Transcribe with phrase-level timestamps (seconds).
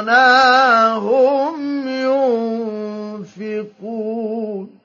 [3.37, 4.79] ينفقون.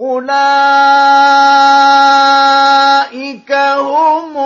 [0.00, 0.40] أولئك
[3.52, 4.36] هم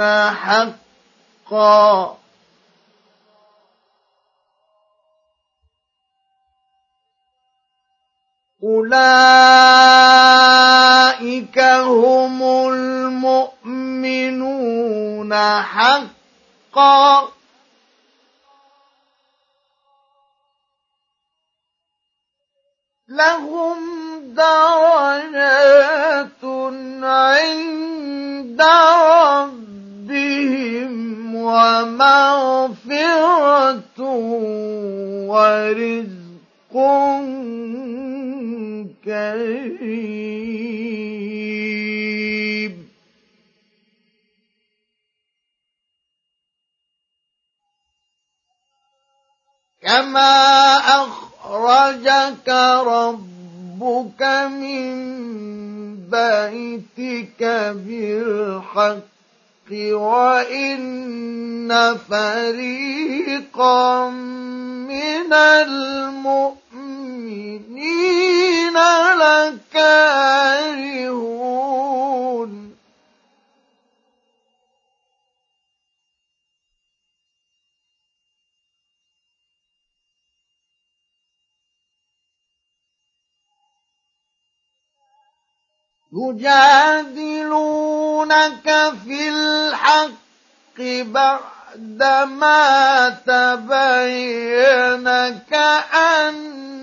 [0.00, 0.70] المؤمنون
[1.50, 2.18] حقا.
[8.64, 17.28] أولئك هم المؤمنون حقا.
[23.08, 23.78] لهم
[24.34, 26.44] درجات
[27.04, 29.83] عند ربهم.
[31.34, 32.64] ومغفرة
[35.28, 36.14] ورزق
[39.04, 40.14] كريم.
[49.82, 52.48] كما أخرجك
[52.86, 54.94] ربك من
[56.10, 57.42] بيتك
[57.74, 59.13] بالحق
[59.72, 66.64] وإن فريقا من المؤمنين
[69.20, 70.34] لكارهون.
[87.04, 87.82] يجادلونك
[89.04, 92.58] في الحق بعدما
[93.26, 95.06] تبين
[95.50, 96.82] كأنما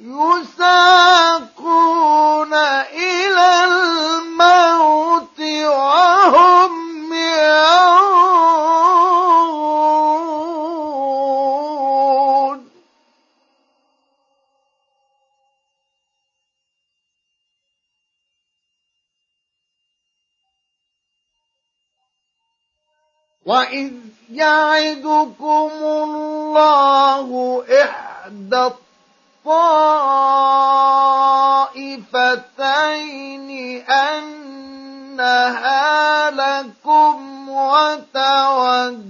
[0.00, 1.64] يساقون
[2.94, 8.09] إلى الموت وهم ينظرون
[23.50, 23.92] وإذ
[24.30, 27.28] يعدكم الله
[27.82, 29.90] إحدى الطائفتين
[33.90, 35.50] أنها
[36.30, 39.00] لكم وتودون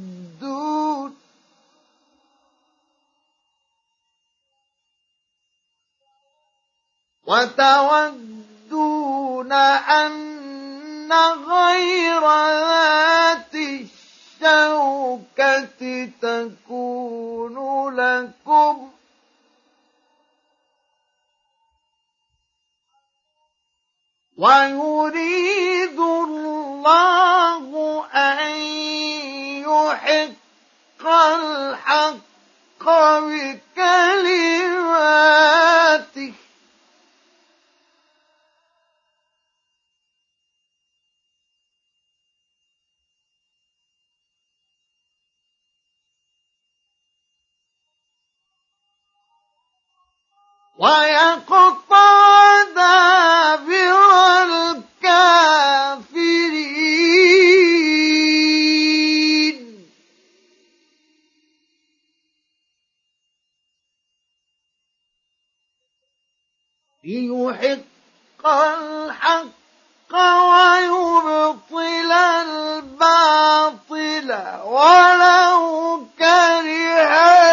[7.26, 8.72] وتودون
[9.52, 11.12] أن
[11.46, 13.54] غير ذات
[14.42, 17.56] الشوكة تكون
[17.94, 18.90] لكم.
[24.38, 27.64] ويريد الله
[28.14, 28.56] أن
[29.68, 32.20] يحق الحق
[33.20, 34.50] بكلماته.
[50.80, 54.00] ويقطع دابر
[54.42, 55.20] الكافرين.
[67.04, 72.12] ليحق الحق ويبطل
[72.42, 73.50] الباطل
[74.64, 77.50] ولو كره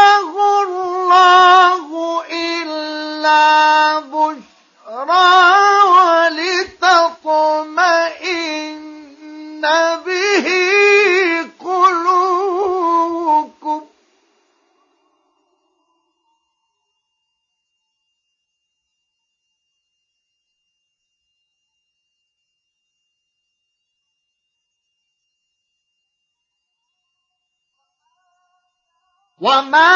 [29.46, 29.95] وما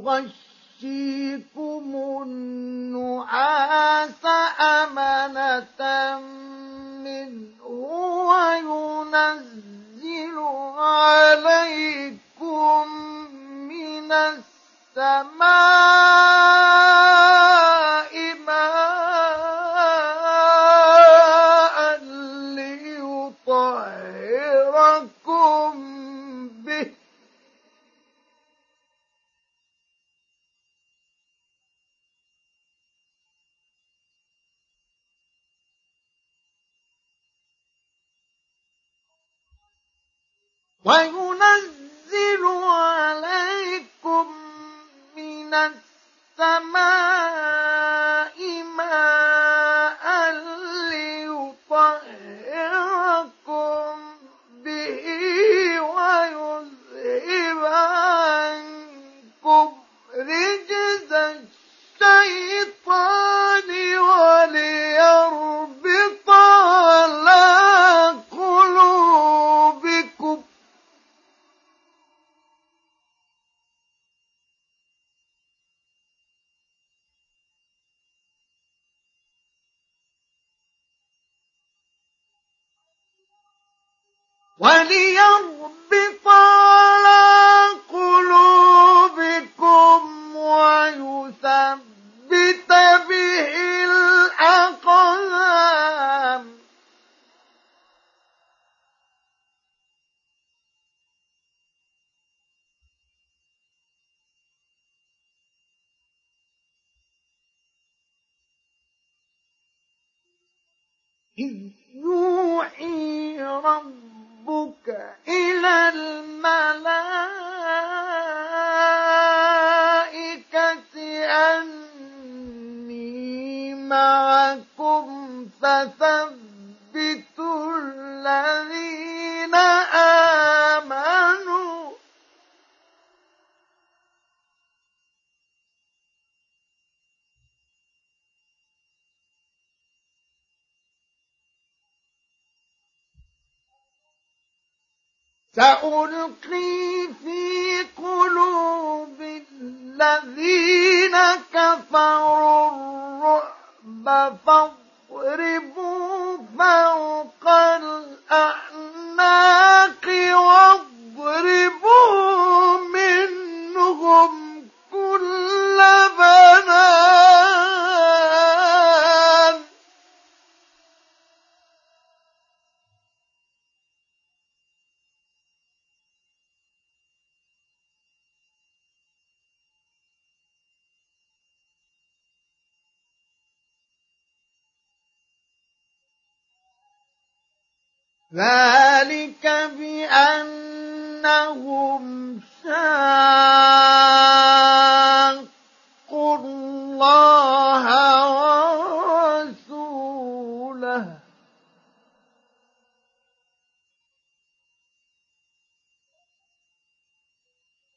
[0.00, 0.49] إذ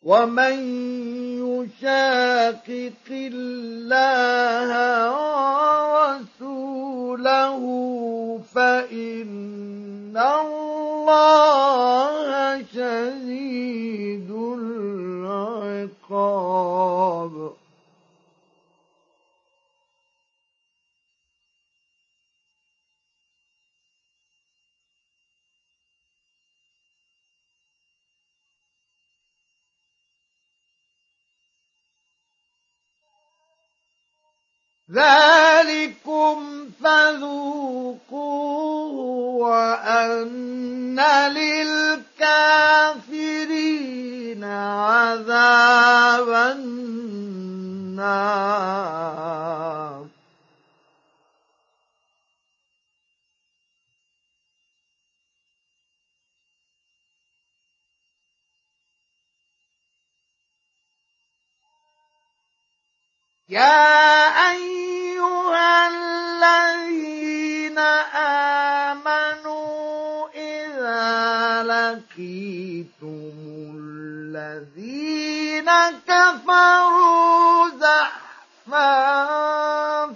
[0.04, 0.56] ومن
[1.40, 4.72] يشاقق الله
[6.44, 7.62] ورسوله
[8.56, 11.54] فإن الله
[12.74, 14.32] شديد
[16.22, 17.63] العقاب
[34.94, 38.14] ذلكم فذوقوه
[39.42, 41.00] وأن
[41.32, 42.54] للكافرين
[44.44, 47.14] عذاب النار.
[63.54, 67.78] يا أيها الذين
[68.98, 73.34] آمنوا إذا لقيتم
[73.78, 75.70] الذين
[76.08, 78.90] كفروا زحفا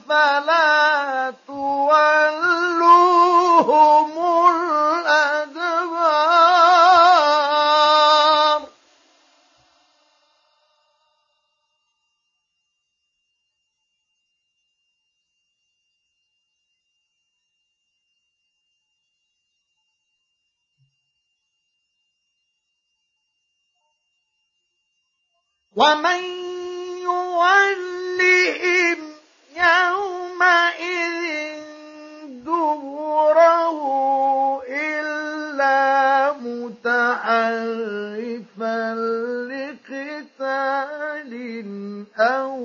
[0.09, 2.97] فلا تولوهم
[25.77, 26.21] ومن
[27.03, 28.99] يولهم
[29.55, 31.17] يومئذ
[32.45, 33.79] دبره
[34.69, 36.97] إلا متحرفا
[39.51, 41.33] لقتال
[42.19, 42.57] أو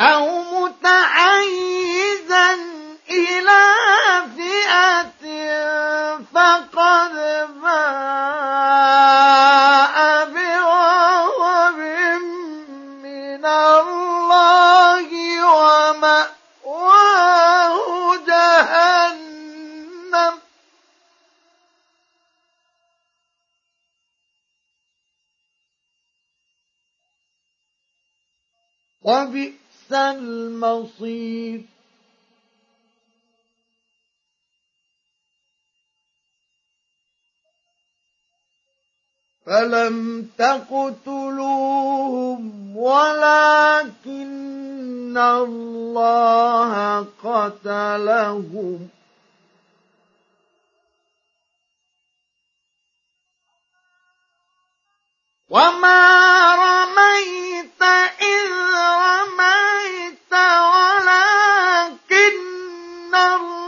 [0.00, 2.54] أو متحيزا
[3.10, 3.74] إلى
[4.36, 5.22] فئة
[6.34, 7.14] فقد
[7.62, 8.70] باء
[10.24, 11.78] بغضب
[13.02, 15.08] من الله
[16.64, 17.76] ومأواه
[18.26, 20.34] جهنم.
[29.02, 29.59] وبئس
[29.92, 31.62] المصير.
[39.46, 41.90] فلم تقتلوهم
[42.76, 44.10] ولكن
[45.18, 48.88] الله قتلهم.
[55.50, 57.82] وما رميت
[58.22, 60.32] إذ رميت
[61.50, 62.34] ولكن
[63.14, 63.59] الله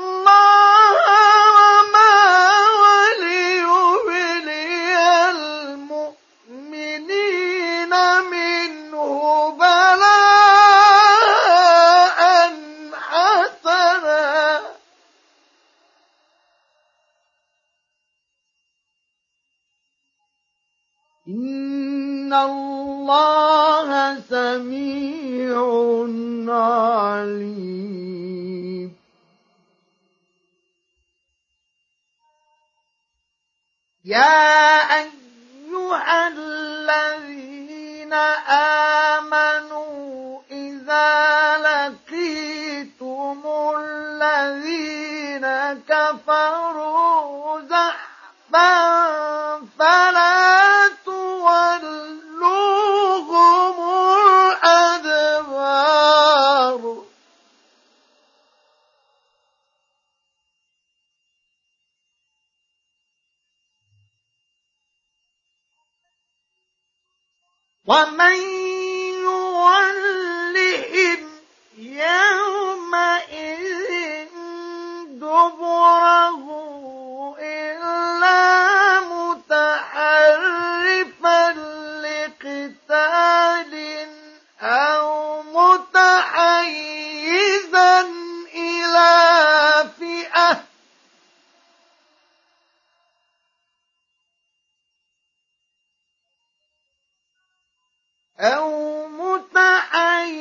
[34.13, 38.13] يا أيها الذين
[39.13, 43.43] آمنوا إذا لقيتم
[43.79, 45.47] الذين
[45.89, 48.73] كفروا زحفا
[67.87, 68.37] ومن
[69.27, 71.19] يولهم
[71.79, 73.59] يومئذ
[75.21, 76.52] دبره
[98.43, 100.33] أو متحيزا.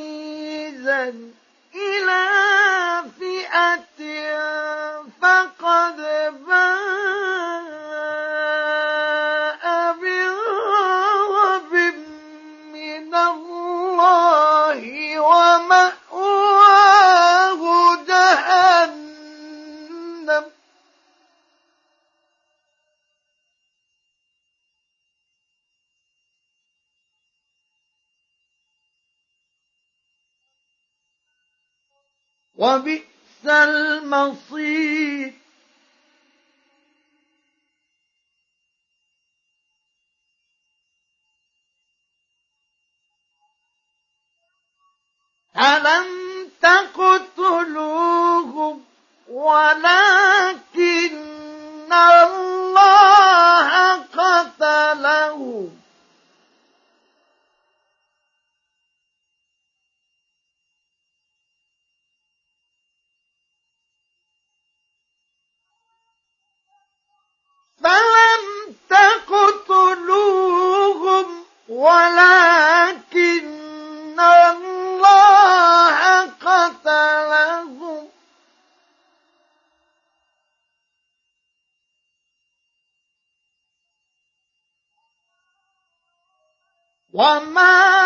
[87.14, 88.01] وما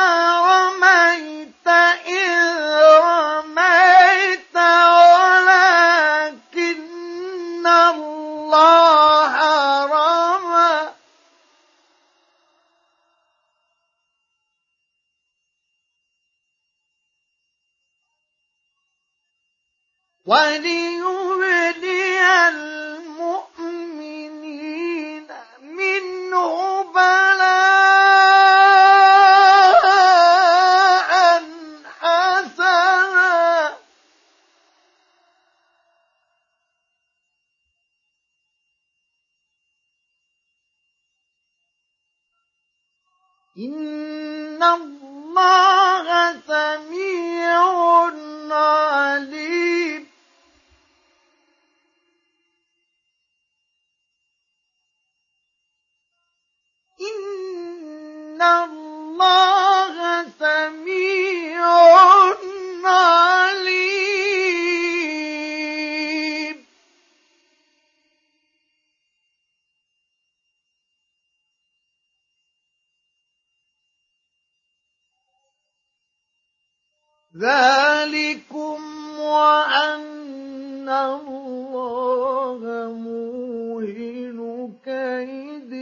[77.38, 78.80] ذلكم
[79.19, 82.60] وأن الله
[82.93, 84.39] موهن
[84.86, 85.74] كيد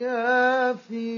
[0.00, 1.14] الكافرين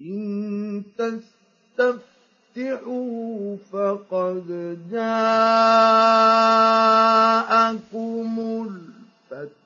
[0.00, 0.82] إن
[2.54, 4.46] تستفتحوا فقد
[4.90, 5.50] جاءكم
[8.40, 9.56] الفتح.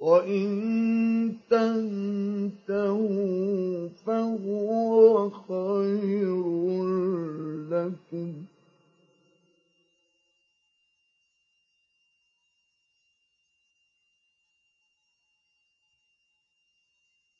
[0.00, 3.08] وإن تنتهوا
[4.06, 6.42] فهو خير
[7.70, 8.51] لكم.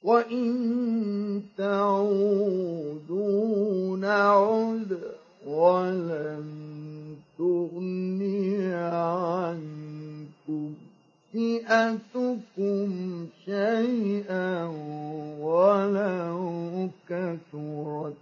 [0.05, 3.17] وإن تعودوا
[3.97, 4.99] نعد
[5.47, 6.45] ولن
[7.38, 9.62] تغني عنكم
[11.33, 14.67] فئتكم شيئا
[15.41, 18.15] ولو كثرت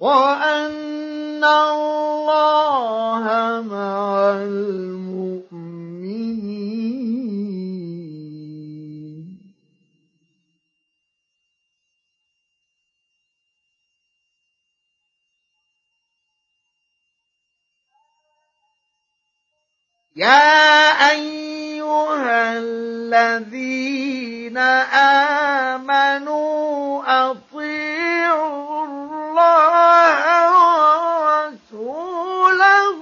[0.00, 3.24] وأن الله
[3.70, 5.16] مع المؤمنين
[20.16, 24.56] يا أيها الذين
[25.76, 28.86] آمنوا أطيعوا
[29.38, 30.48] الله
[31.72, 33.00] ورسوله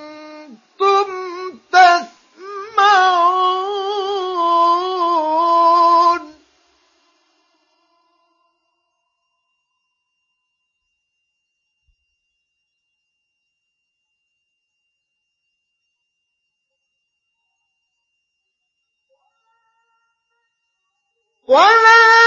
[21.49, 22.26] ولا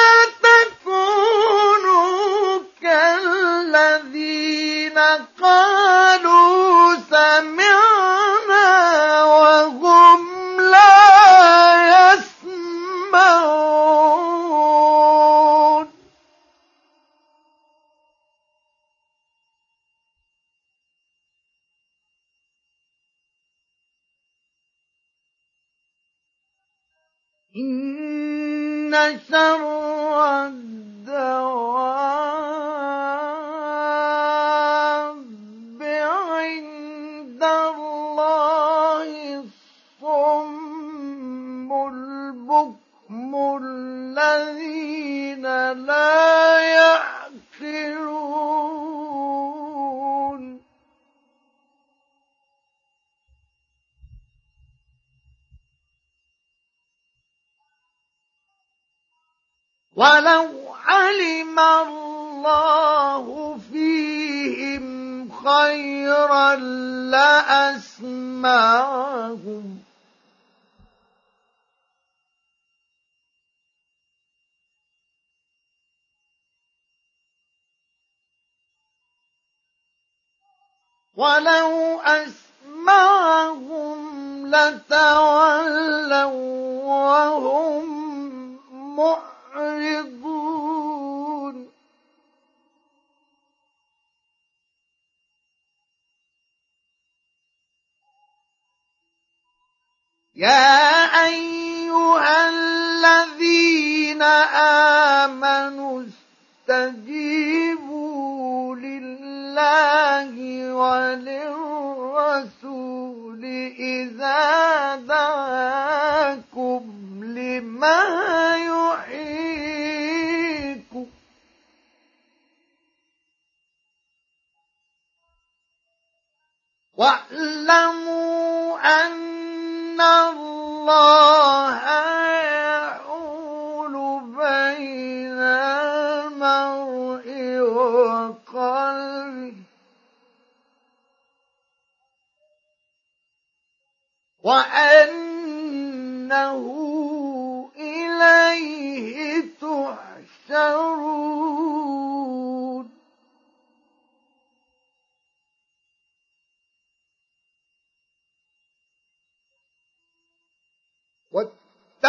[81.19, 82.38] ولو أسمعهم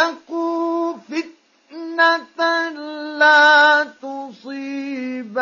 [0.00, 2.68] واتقوا فتنة
[3.18, 5.38] لا تصيبن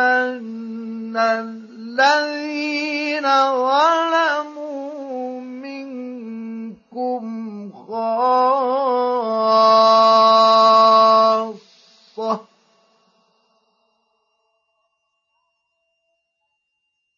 [1.16, 2.42] الذين
[3.54, 7.22] ظلموا منكم
[7.72, 8.48] خاصة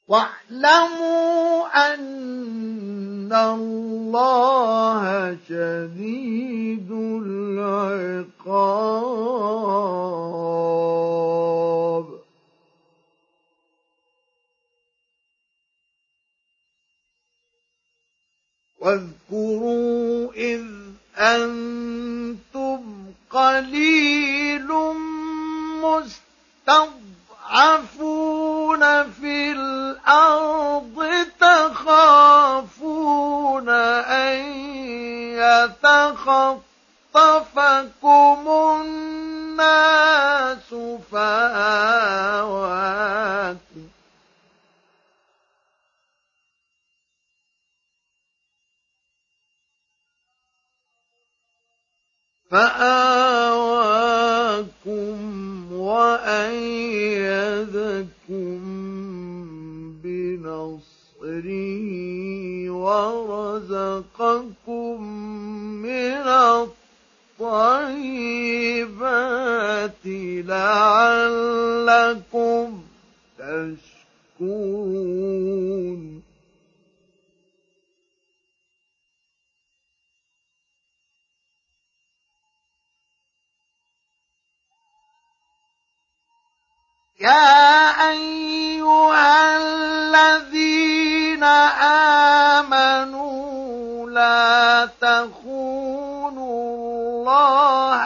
[0.09, 2.00] واعلموا أن
[3.33, 8.31] الله شديد العقاب
[18.81, 20.64] واذكروا إذ
[21.16, 22.81] أنتم
[23.31, 24.69] قليل
[25.83, 27.10] مستضعفون
[29.21, 32.49] في الأرض تخافون
[33.69, 34.39] أن
[35.35, 36.61] يتخطفكم
[38.81, 40.75] الناس
[41.13, 42.61] فآواكم
[52.51, 53.91] فآواكم
[55.90, 57.50] وأيدكم
[60.03, 61.87] بنصره
[62.70, 64.22] ورزقكم
[65.83, 66.22] من
[67.40, 68.35] الطيبات
[70.46, 71.62] لعلكم
[74.38, 74.70] تشكرون.
[87.21, 91.45] يا أيها الذين
[92.65, 98.05] آمنوا لا تخونوا الله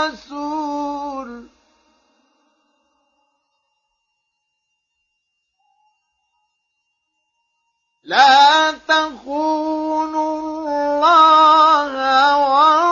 [0.00, 0.50] والرسول
[8.04, 11.92] لا تخونوا الله
[12.36, 12.89] والرسول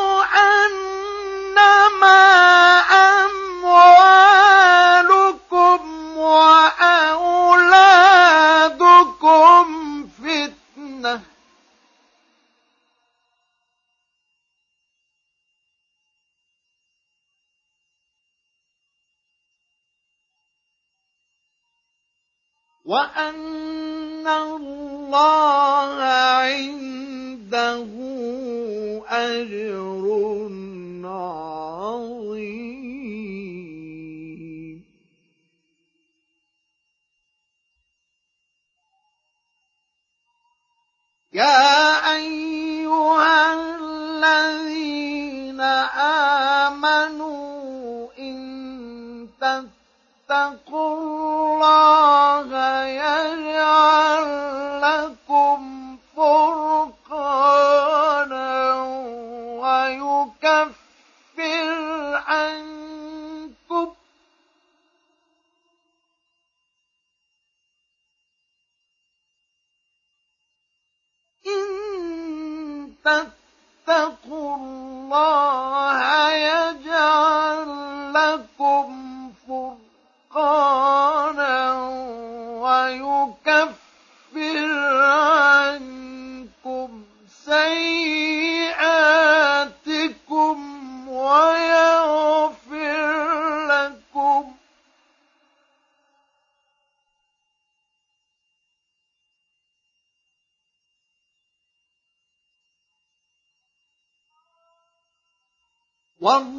[22.90, 25.94] وأن الله
[26.42, 27.86] عنده
[29.06, 30.06] أجر
[31.06, 32.90] عظيم.
[41.34, 45.62] يا أيها الذين
[46.74, 48.36] آمنوا إن
[49.42, 49.79] تتقوا
[50.32, 51.66] الله
[52.86, 53.49] يجعل
[106.22, 106.59] والله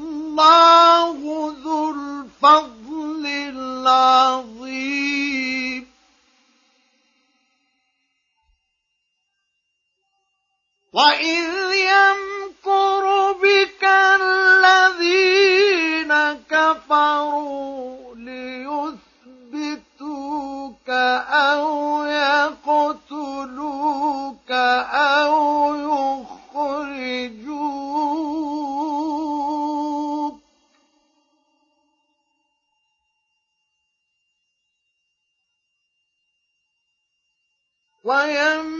[38.10, 38.79] ويم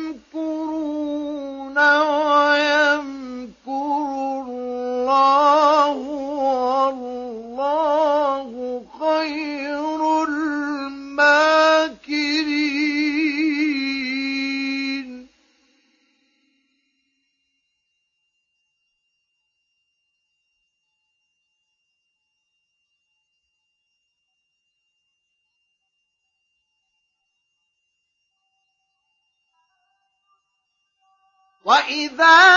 [32.00, 32.49] إذا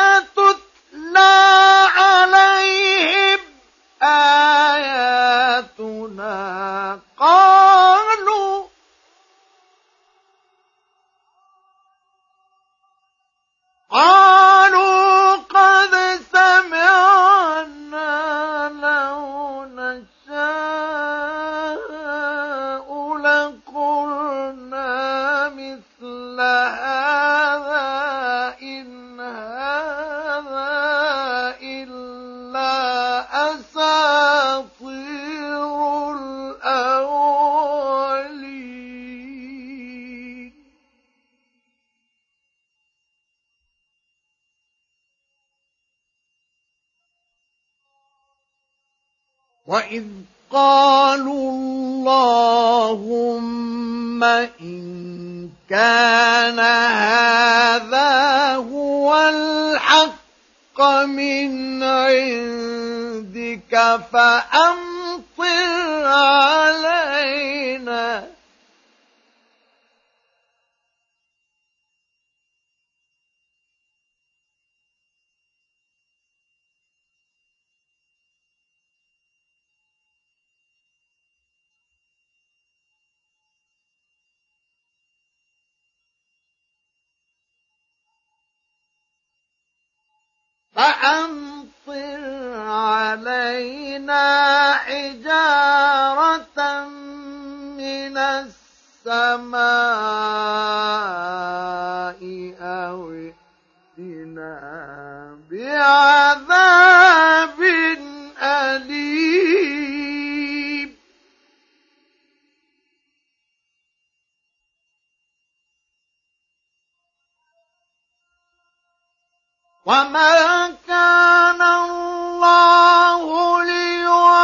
[119.86, 124.40] وما كان الله ليعذبهم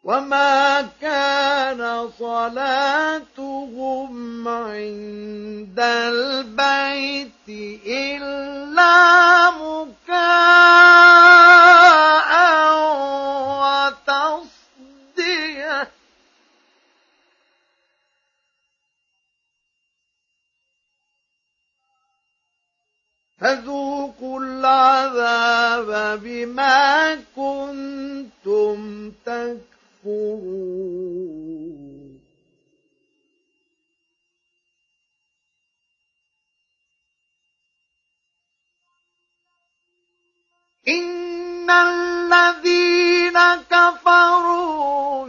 [0.04, 3.68] وما كان صلاتهم
[4.48, 7.48] عند البيت
[7.86, 10.22] إلا مكاء
[15.12, 15.88] وتصدية.
[23.40, 29.71] فذوقوا العذاب بما كنتم تكفرون.
[30.04, 30.10] إن
[41.70, 43.38] الذين
[43.70, 45.28] كفروا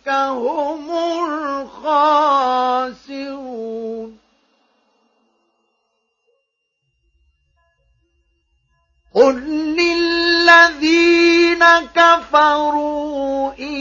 [0.10, 0.92] هم
[1.76, 3.38] الخاسرون
[9.14, 9.36] قل
[9.80, 11.64] للذين
[11.96, 13.78] كفروا إن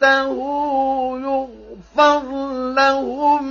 [0.00, 2.22] ينتهوا يغفر
[2.72, 3.44] لهم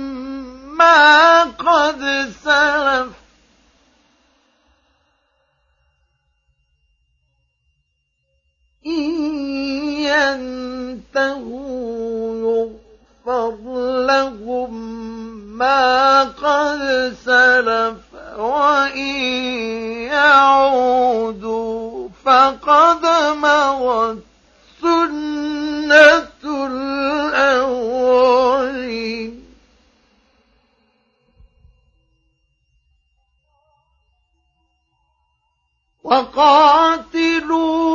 [0.78, 3.27] ما قد سلف
[8.86, 9.10] إن
[11.08, 11.68] ينتهوا
[13.26, 13.56] يغفر
[14.06, 14.74] لهم
[15.58, 17.96] ما قد سلف
[18.38, 19.16] وإن
[20.12, 23.06] يعودوا فقد
[23.36, 24.22] مضت
[24.82, 28.28] سنة الأولين
[36.04, 37.87] وقاتلوهم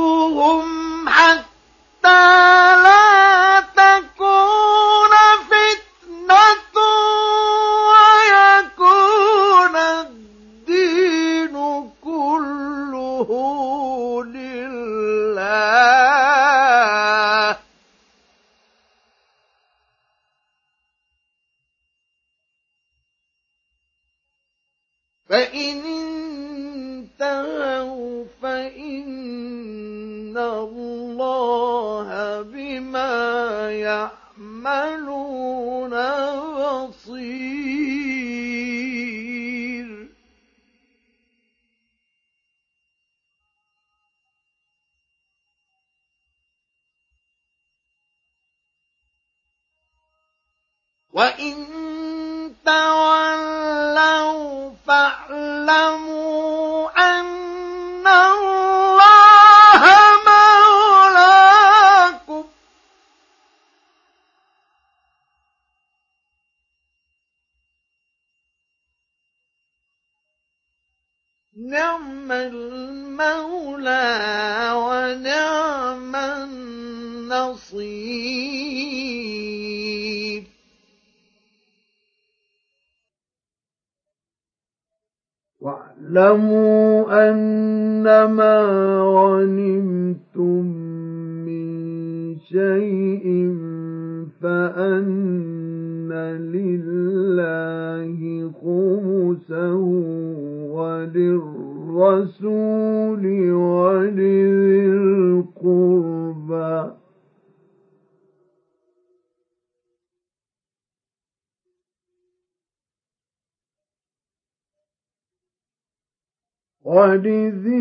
[117.14, 117.73] القربى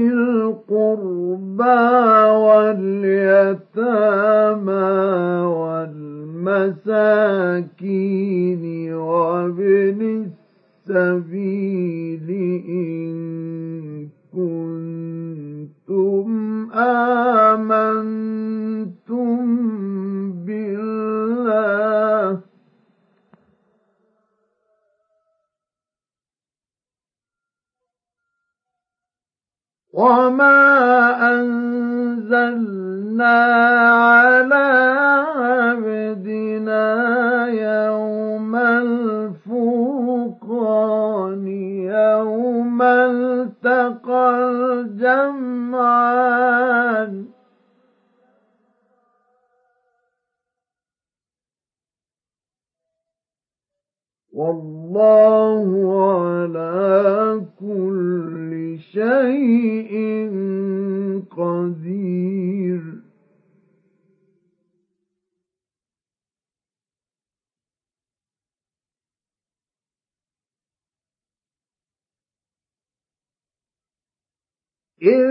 [75.02, 75.30] إذ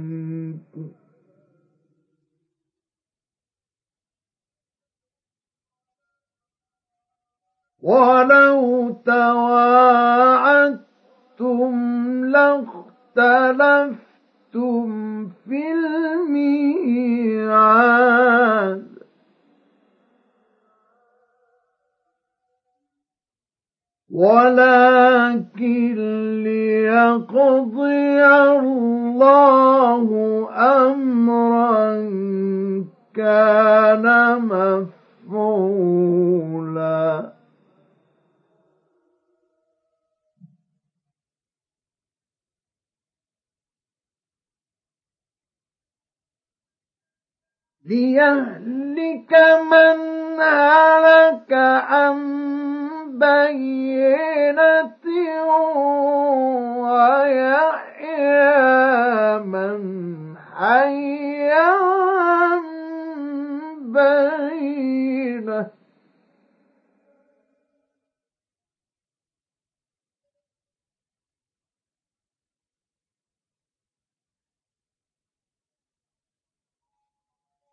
[7.83, 10.85] ولو تواعدتم
[12.25, 13.99] لاختلفتم
[15.29, 15.73] في
[17.33, 18.93] الميعاد.
[24.15, 25.95] ولكن
[26.45, 30.09] ليقضي الله
[30.53, 31.95] أمرا
[33.15, 34.07] كان
[35.33, 37.33] مفعولا.
[47.93, 49.33] ليهلك
[49.73, 49.99] من
[50.41, 51.53] هلك
[51.93, 52.19] عن
[53.21, 55.05] بينة
[57.53, 58.39] ويحيى
[59.39, 59.81] من
[60.57, 62.63] حي عن
[63.97, 65.82] بينة.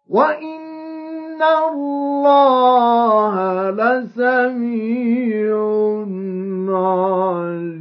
[0.10, 3.36] وإن الله
[3.72, 5.54] لسميع
[6.70, 7.80] عليم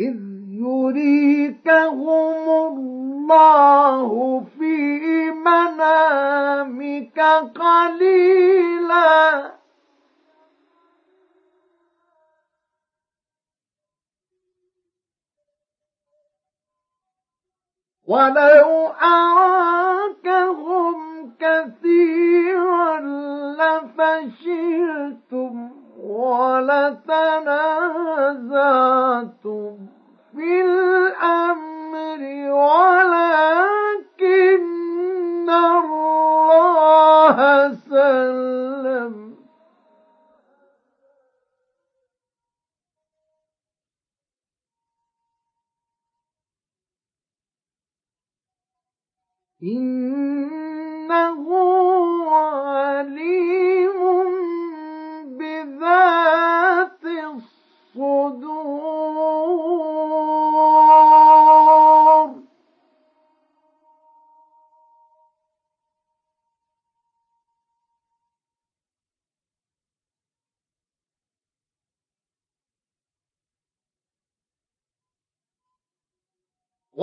[0.00, 0.16] إذ
[0.50, 7.20] يريكهم الله في منامك
[7.54, 8.72] قليلاً
[18.12, 18.70] ولو
[19.02, 20.96] أراكهم
[21.40, 23.00] كثيرا
[24.02, 25.54] لفشلتم
[28.52, 29.76] ولتنازعتم
[30.36, 32.20] في الأمر
[32.52, 34.62] ولكن
[35.50, 37.38] الله
[37.90, 39.21] سلم
[49.62, 51.46] إنه
[52.30, 54.00] عليم
[55.38, 57.04] بذات
[57.94, 59.01] الصدور.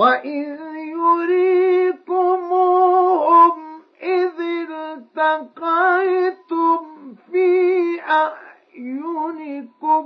[0.00, 0.60] وإذ
[2.20, 3.52] يريكموهم
[4.02, 4.40] إذ
[4.70, 6.78] التقيتم
[7.32, 10.04] في أعينكم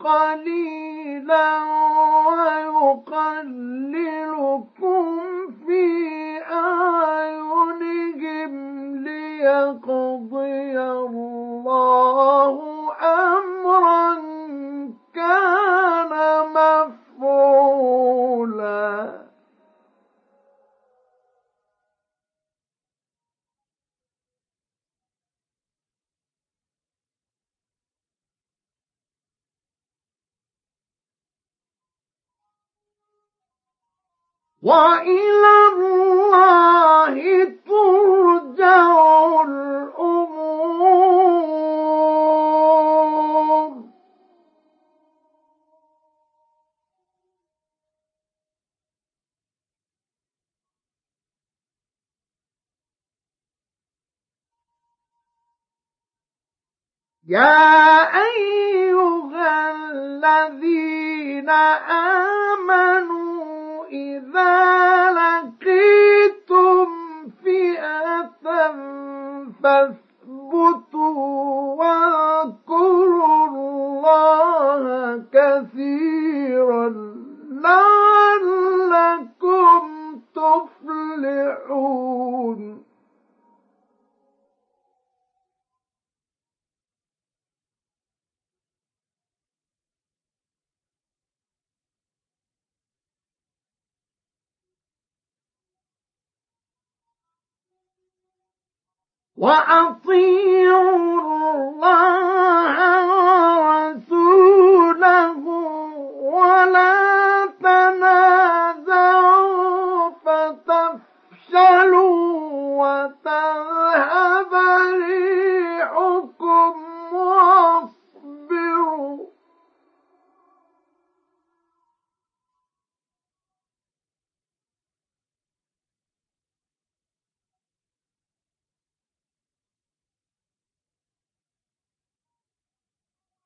[0.00, 1.58] قليلا
[3.90, 5.20] ويقللكم
[5.66, 5.84] في
[6.52, 8.52] أعينهم
[8.96, 12.54] ليقضي الله
[13.02, 14.14] أمرا
[15.14, 16.10] كان
[18.10, 19.29] مفعولا
[34.62, 37.14] وإلى الله
[37.68, 40.20] ترجع الأمور.
[57.28, 61.50] يا أيها الذين
[61.90, 63.19] آمنوا
[63.92, 66.86] إذا لقيتم
[67.44, 68.46] فئة
[69.62, 71.14] فاثبتوا
[71.78, 74.82] واذكروا الله
[75.32, 77.09] كثيرا
[99.40, 102.76] وأطيعوا الله
[103.64, 105.36] ورسوله
[106.22, 106.94] ولا
[107.62, 108.39] تنازعوا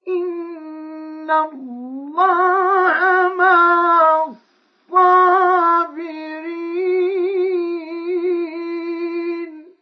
[0.09, 2.99] إن الله
[3.39, 4.25] مع
[8.35, 9.75] الصابرين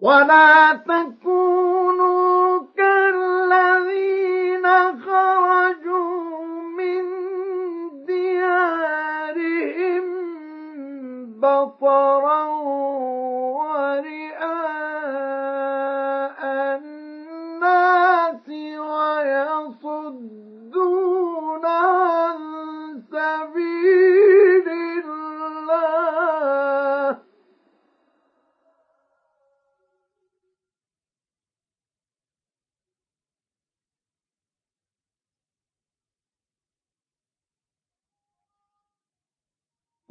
[0.00, 4.66] ولا تكونوا كالذين
[5.02, 6.44] خرجوا
[6.78, 7.11] من
[11.42, 12.40] بطرا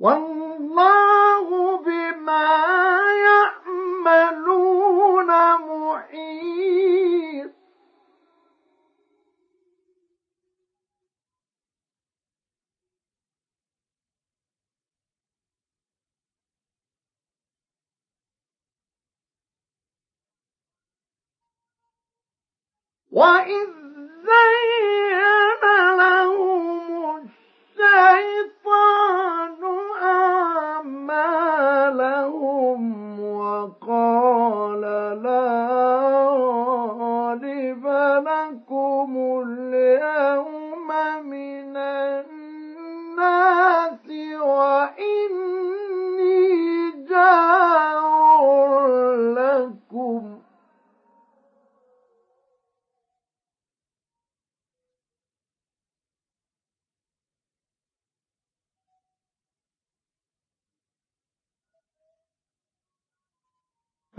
[0.02, 2.50] والله بما
[3.28, 5.30] يعملون
[5.62, 7.52] محيط.
[23.12, 23.70] وإذ
[24.26, 25.11] زين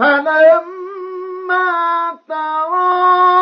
[0.02, 1.68] فلما
[2.28, 3.41] تراءت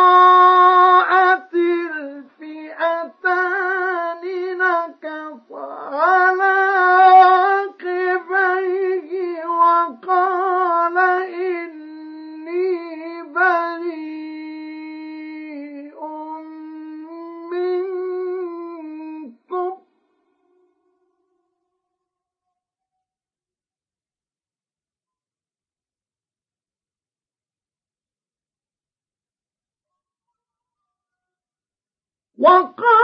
[32.40, 32.99] وقال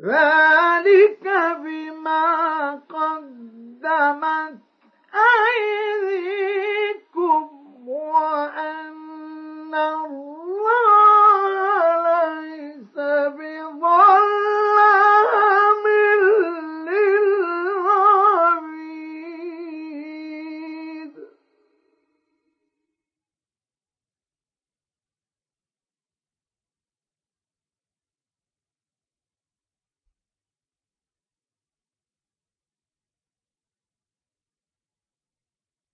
[0.03, 0.38] ذلك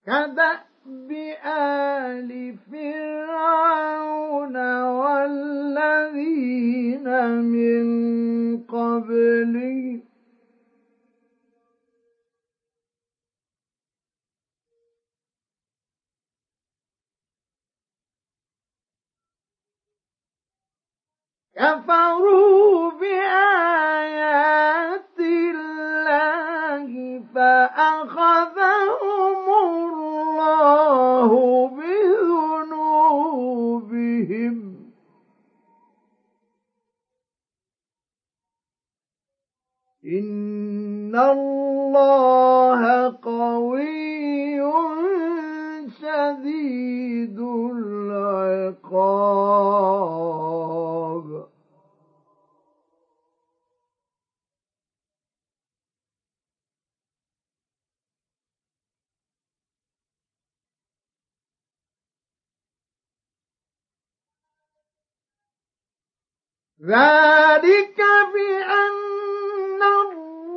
[0.06, 1.10] كدأب
[1.46, 6.08] آل فرعون والذين
[7.42, 7.86] من
[8.62, 10.02] قبلهم.
[21.56, 24.45] كفروا بآيات
[41.16, 42.82] إن الله
[43.22, 44.60] قوي
[46.00, 47.38] شديد
[48.56, 49.06] العقاب
[66.82, 68.00] ذلك
[68.34, 68.96] بأن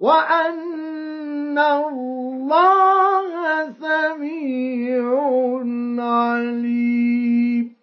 [0.00, 3.30] وأن الله
[3.72, 5.04] سميع
[5.98, 7.76] عليم.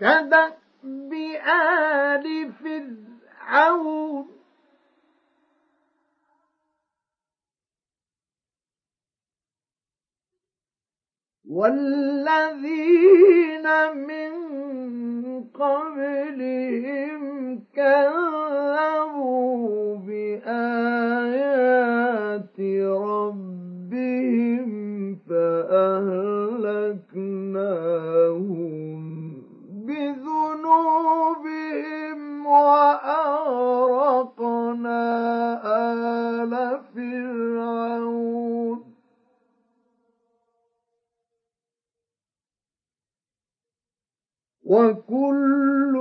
[0.00, 1.12] كدأب
[1.46, 4.37] آل فرعون
[11.48, 12.76] والذين
[13.94, 14.32] من
[15.54, 17.20] قبلهم
[17.76, 19.16] كذبوا
[19.96, 21.28] بآيات
[23.00, 24.68] ربهم
[25.28, 26.58] فأهلكناهم
[29.86, 31.38] بذنوبهم
[32.46, 33.38] وأغرقنا
[35.64, 36.52] آل
[36.94, 38.87] فرعون.
[44.68, 45.94] وكل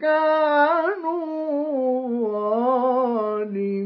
[0.00, 1.20] كانوا
[2.32, 3.80] ظالمين.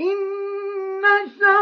[0.00, 1.02] إن
[1.38, 1.59] شر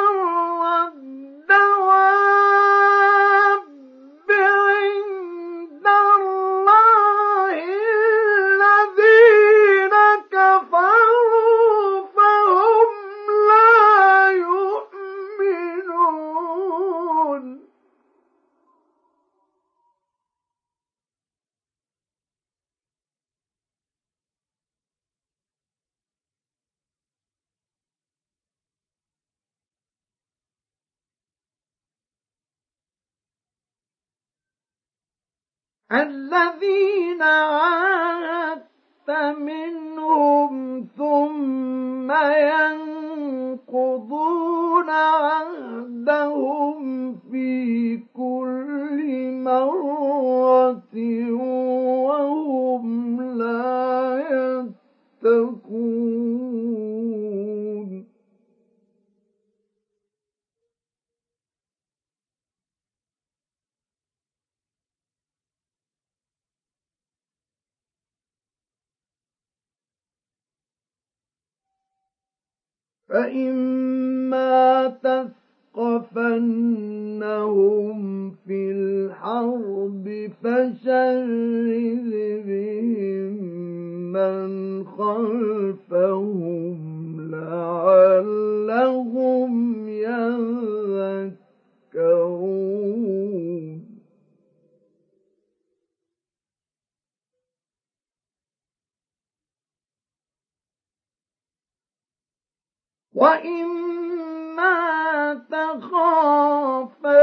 [35.93, 42.12] الذين عاهدت منهم ثم
[43.62, 46.78] ينقضون عهدهم
[47.30, 50.95] في كل مرة
[52.03, 54.18] وهم لا
[55.24, 56.47] يتقون.
[73.09, 74.86] فإما
[75.74, 76.30] تثقفنهم
[78.30, 82.12] في الحرب فشرد
[82.46, 83.32] بهم
[84.12, 84.48] من
[84.84, 86.78] خلفهم
[87.30, 88.88] لعلهم
[89.88, 91.48] يذكرون
[103.18, 104.74] وإما
[105.50, 107.18] تخافن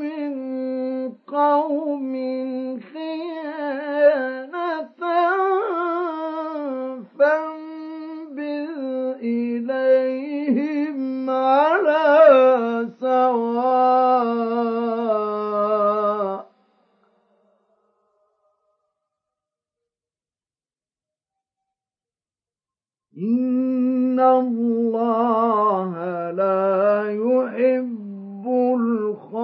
[0.00, 0.32] من
[1.26, 2.12] قوم
[2.92, 4.26] خيانة
[7.18, 8.78] فانبذ
[9.22, 10.96] إليهم
[11.30, 13.96] على سواء
[23.18, 25.90] إن الله
[26.30, 28.46] لا يحب
[28.76, 29.36] الخائنين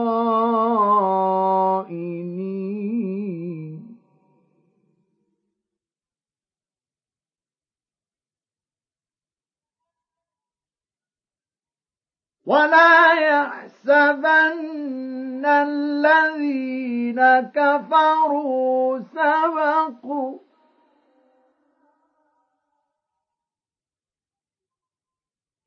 [12.46, 14.62] ولا يحسبن
[15.46, 17.20] الذين
[17.54, 20.51] كفروا سبقوا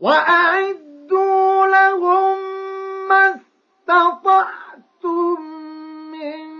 [0.00, 2.38] وأعدوا لهم
[3.08, 3.40] ما
[3.88, 5.40] استطعتم
[6.12, 6.59] من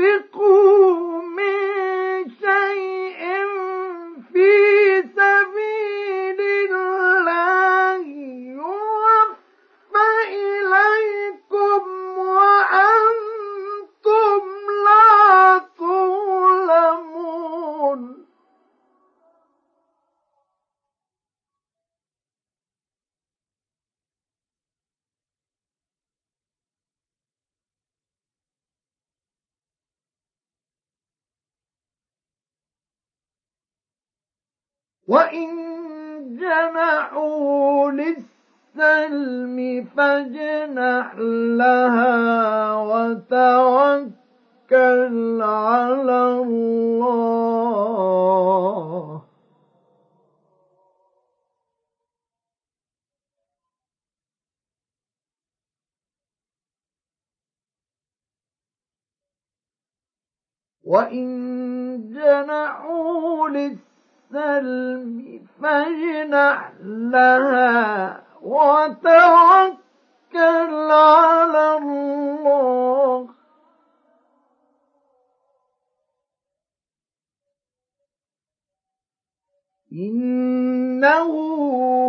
[0.00, 3.22] تنفقوا من شيء
[4.32, 4.50] في
[5.16, 6.40] سبيل
[6.72, 8.04] الله
[35.08, 35.48] وإن
[36.40, 41.14] جنحوا للسلم فاجنح
[41.58, 44.12] لها وتوكل
[45.42, 47.84] على الله
[60.84, 61.28] وإن
[62.12, 63.93] جنحوا للسلم
[65.62, 69.80] فاجنح لها وتوكل
[70.90, 73.28] على الله.
[79.92, 81.30] إنه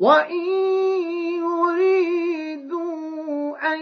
[0.06, 0.45] وإن
[1.41, 2.93] يريدوا
[3.74, 3.82] أن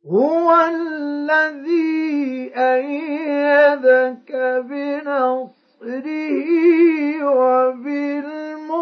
[0.06, 4.32] هو الذي أيدك
[4.70, 8.76] بنصره بنصره وبالمؤمنين.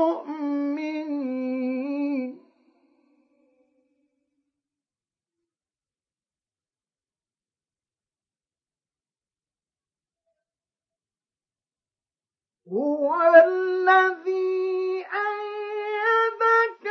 [12.72, 13.16] هو
[13.46, 16.86] الذي أيدك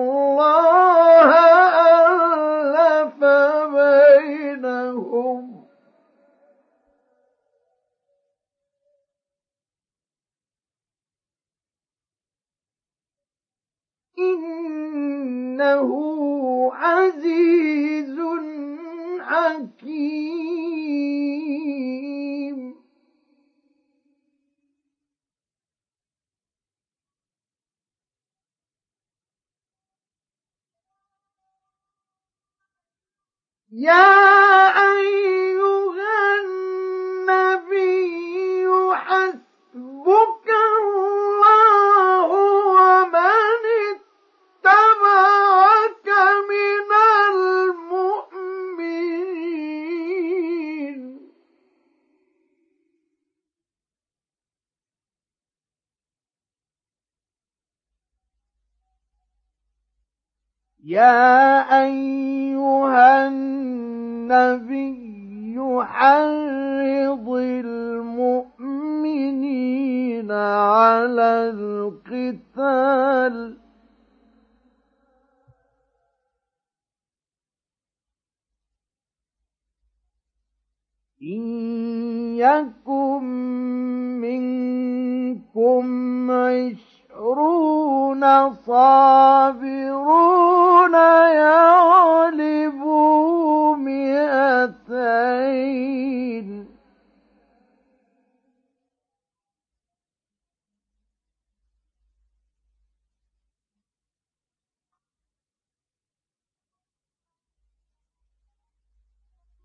[33.85, 34.17] يا
[34.97, 37.85] أيها النبي
[38.95, 42.29] حسبك الله
[42.77, 43.63] ومن
[44.65, 46.09] اتبعك
[46.51, 46.91] من
[49.95, 51.01] المؤمنين.
[60.85, 62.24] يا أيها
[64.35, 68.51] النبي حرض المؤمنين
[70.33, 73.37] على القتال.
[81.23, 81.43] إن
[82.37, 83.25] يكن
[84.21, 85.85] منكم
[86.31, 88.23] عشرون
[88.55, 90.15] صابرون
[91.45, 92.75] يغلبوا
[94.87, 96.74] مئتين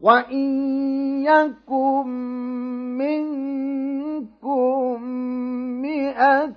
[0.01, 0.49] وإن
[1.23, 2.07] يكن
[2.97, 5.03] منكم
[5.81, 6.49] مئة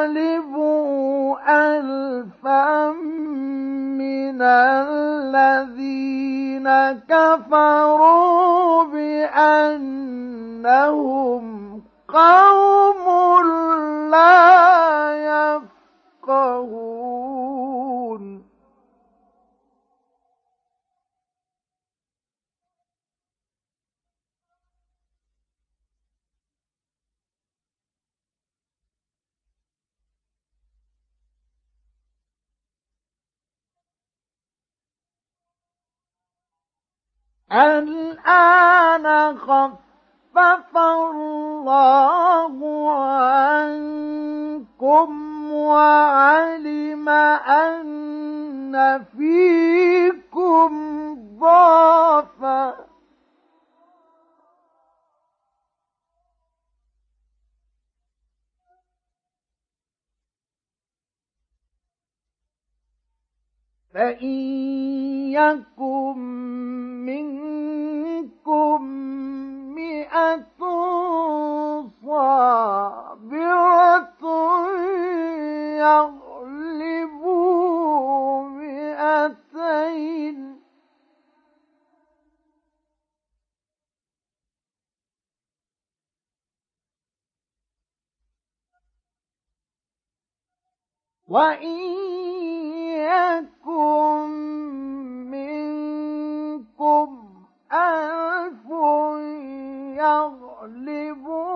[0.00, 2.92] يغلبوا ألفا
[4.00, 6.68] من الذين
[7.08, 9.82] كفروا بأنهم
[12.08, 13.04] قوم
[14.10, 14.60] لا
[16.26, 17.59] يفقهون
[37.52, 45.10] الآن خفف الله عنكم
[45.52, 50.70] وعلم أن فيكم
[51.40, 52.89] ضعفا.
[63.94, 64.34] فإن
[65.32, 66.18] يكن
[67.06, 68.82] منكم
[69.74, 70.36] مئة
[72.06, 73.70] صابرة
[77.00, 77.40] يغلبوا
[78.42, 79.80] مئتين
[91.28, 92.59] وإن
[93.00, 94.30] يكن
[95.30, 97.08] منكم
[97.72, 98.66] ألف
[99.98, 101.50] يغلبوا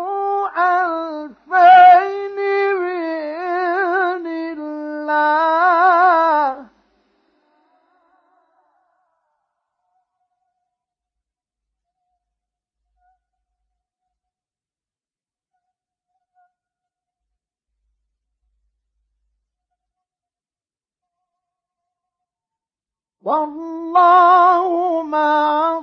[23.24, 25.78] والله مع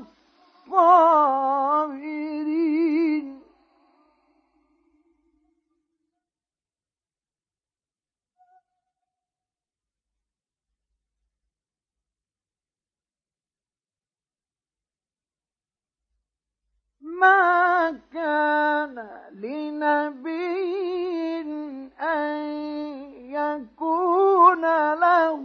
[0.67, 1.01] الصابرين.
[17.01, 20.61] ما كان لنبي
[22.01, 22.37] أن
[23.33, 24.61] يكون
[24.93, 25.41] له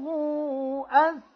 [0.90, 1.35] أسر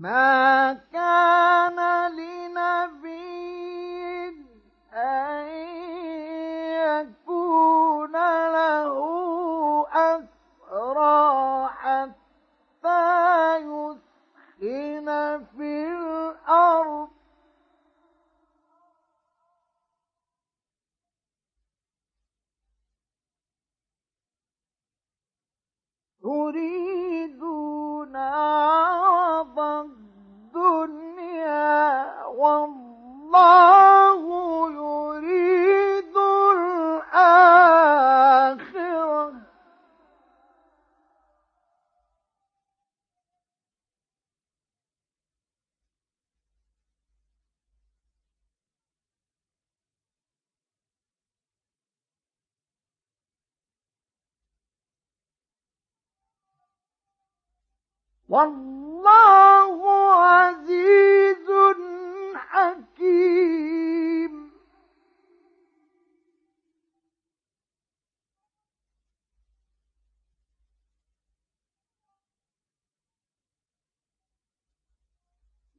[0.00, 1.39] ما كان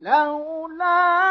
[0.01, 1.30] لولا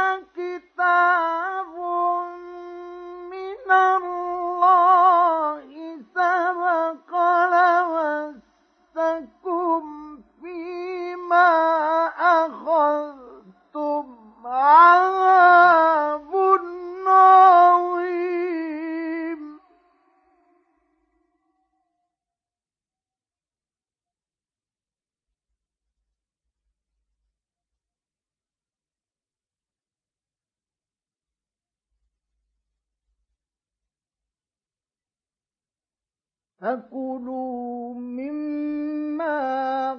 [36.60, 39.38] فكلوا مما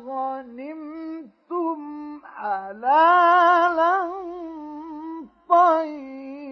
[0.06, 1.82] غنمتم
[2.26, 4.12] حلالا
[5.50, 6.52] طيبا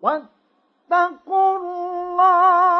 [0.00, 2.75] واتقوا الله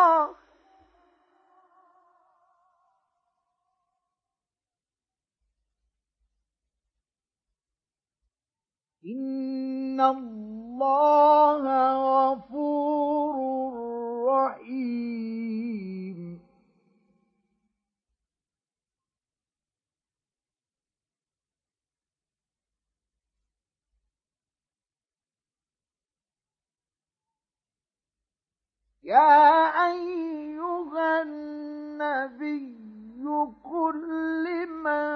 [9.07, 11.63] إن الله
[12.33, 13.37] غفور
[14.29, 16.41] رحيم
[29.05, 32.77] يا أيها النبي
[33.63, 35.16] كل من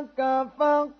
[0.00, 0.99] ربك فقل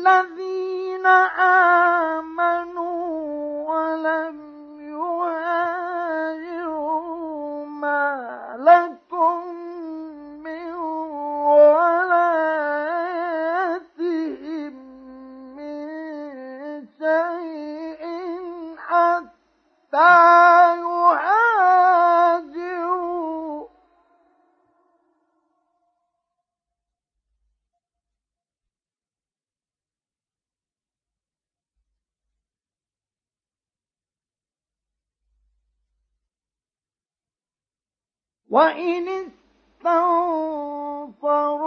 [38.57, 39.09] وإن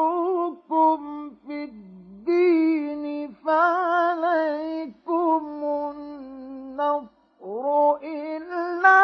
[0.10, 1.00] استنصروكم
[1.48, 5.44] في الدين فعليكم
[5.96, 7.66] النصر
[8.04, 9.00] إلا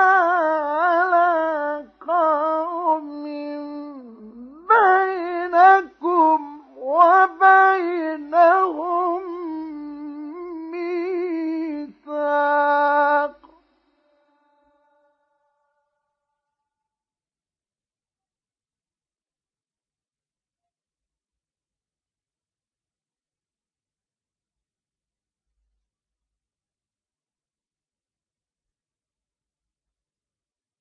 [0.81, 3.23] على قوم
[4.69, 6.39] بينكم
[6.77, 8.34] وبينهم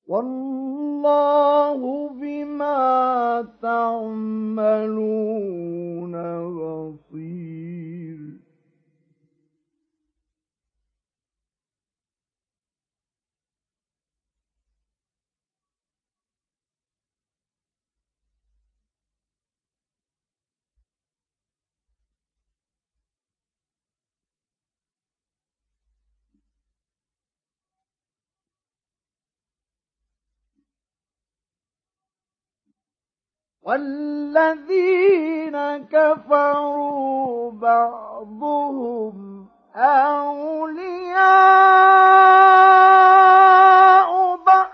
[0.07, 5.05] والله بما تعملون
[6.55, 7.94] بصير.
[33.65, 35.57] والذين
[35.91, 41.15] كفروا بعضهم أولياء
[44.45, 44.71] بعض.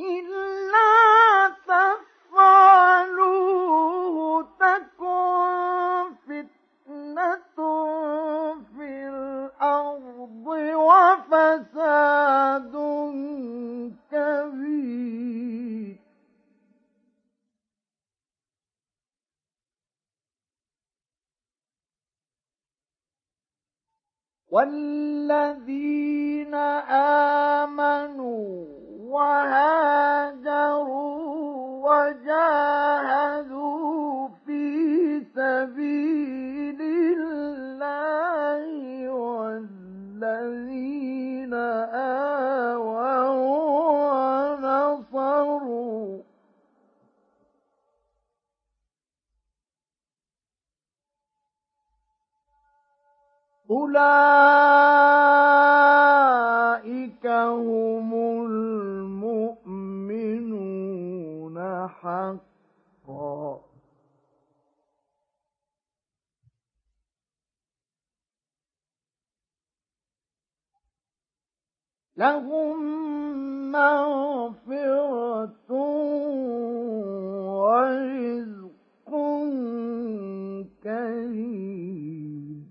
[0.00, 0.86] إلا
[4.60, 7.58] تكن فتنة
[8.76, 10.46] في الأرض
[10.86, 12.74] وفساد
[14.10, 15.96] كبير.
[25.36, 26.54] والذين
[27.64, 30.66] آمنوا وهاجروا
[31.86, 33.48] وجاهدوا
[34.46, 38.66] في سبيل الله
[39.10, 40.34] والذين
[41.94, 43.28] آووا
[45.08, 46.22] ونصروا.
[53.70, 54.75] أولئك
[72.16, 72.76] لهم
[73.72, 75.72] مغفرة
[77.60, 79.10] ورزق
[80.82, 82.70] كريم.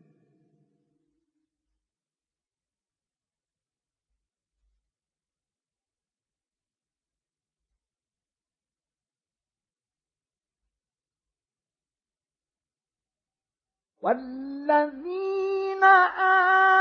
[14.02, 15.84] والذين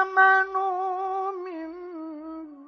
[0.02, 0.63] آمنوا